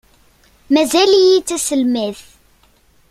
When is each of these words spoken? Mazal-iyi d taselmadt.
Mazal-iyi 0.73 1.37
d 1.41 1.45
taselmadt. 1.47 2.23